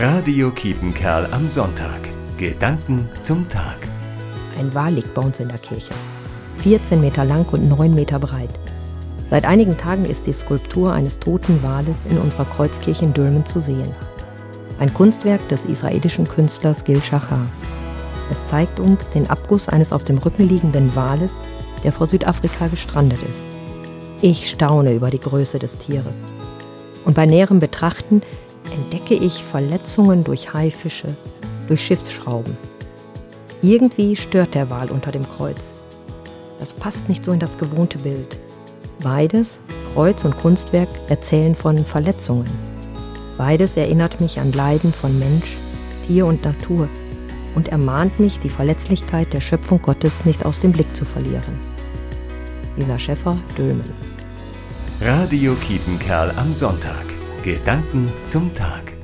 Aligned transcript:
Radio 0.00 0.52
Kiepenkerl 0.52 1.26
am 1.32 1.48
Sonntag. 1.48 1.98
Gedanken 2.36 3.08
zum 3.20 3.48
Tag. 3.48 3.78
Ein 4.56 4.72
Wal 4.72 4.94
liegt 4.94 5.12
bei 5.12 5.22
uns 5.22 5.40
in 5.40 5.48
der 5.48 5.58
Kirche. 5.58 5.92
14 6.58 7.00
Meter 7.00 7.24
lang 7.24 7.48
und 7.48 7.68
9 7.68 7.92
Meter 7.92 8.20
breit. 8.20 8.60
Seit 9.28 9.44
einigen 9.44 9.76
Tagen 9.76 10.04
ist 10.04 10.28
die 10.28 10.32
Skulptur 10.32 10.92
eines 10.92 11.18
toten 11.18 11.64
Wales 11.64 11.98
in 12.08 12.16
unserer 12.16 12.44
Kreuzkirche 12.44 13.06
in 13.06 13.12
Dülmen 13.12 13.44
zu 13.44 13.58
sehen. 13.58 13.92
Ein 14.78 14.94
Kunstwerk 14.94 15.48
des 15.48 15.64
israelischen 15.64 16.28
Künstlers 16.28 16.84
Gil 16.84 17.02
Shachar. 17.02 17.46
Es 18.30 18.46
zeigt 18.46 18.78
uns 18.78 19.08
den 19.08 19.28
Abguss 19.28 19.68
eines 19.68 19.92
auf 19.92 20.04
dem 20.04 20.18
Rücken 20.18 20.48
liegenden 20.48 20.94
Wales, 20.94 21.34
der 21.82 21.92
vor 21.92 22.06
Südafrika 22.06 22.68
gestrandet 22.68 23.18
ist. 23.22 23.40
Ich 24.22 24.48
staune 24.48 24.94
über 24.94 25.10
die 25.10 25.18
Größe 25.18 25.58
des 25.58 25.76
Tieres. 25.76 26.22
Und 27.04 27.14
bei 27.14 27.26
näherem 27.26 27.58
Betrachten 27.58 28.22
entdecke 28.72 29.14
ich 29.14 29.42
Verletzungen 29.44 30.24
durch 30.24 30.52
Haifische, 30.52 31.14
durch 31.68 31.84
Schiffsschrauben. 31.84 32.56
Irgendwie 33.62 34.14
stört 34.16 34.54
der 34.54 34.70
Wal 34.70 34.90
unter 34.90 35.10
dem 35.10 35.28
Kreuz. 35.28 35.74
Das 36.60 36.74
passt 36.74 37.08
nicht 37.08 37.24
so 37.24 37.32
in 37.32 37.40
das 37.40 37.58
gewohnte 37.58 37.98
Bild. 37.98 38.38
Beides, 39.02 39.60
Kreuz 39.94 40.24
und 40.24 40.36
Kunstwerk, 40.36 40.88
erzählen 41.08 41.54
von 41.54 41.84
Verletzungen. 41.84 42.50
Beides 43.36 43.76
erinnert 43.76 44.20
mich 44.20 44.40
an 44.40 44.52
Leiden 44.52 44.92
von 44.92 45.16
Mensch, 45.18 45.56
Tier 46.06 46.26
und 46.26 46.44
Natur 46.44 46.88
und 47.54 47.68
ermahnt 47.68 48.18
mich, 48.20 48.38
die 48.40 48.50
Verletzlichkeit 48.50 49.32
der 49.32 49.40
Schöpfung 49.40 49.80
Gottes 49.82 50.24
nicht 50.24 50.44
aus 50.44 50.60
dem 50.60 50.72
Blick 50.72 50.94
zu 50.94 51.04
verlieren. 51.04 51.58
Lisa 52.76 52.98
Schäffer, 52.98 53.36
Dülmen. 53.56 53.92
Radio 55.00 55.54
Kiepenkerl 55.54 56.32
am 56.36 56.52
Sonntag. 56.52 57.17
Gedanken 57.42 58.10
zum 58.26 58.54
Tag. 58.54 58.97